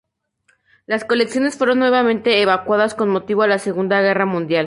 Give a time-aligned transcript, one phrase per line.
[0.87, 4.59] Las colecciones fueron nuevamente evacuadas con motivo de la Segunda Guerra Mundial.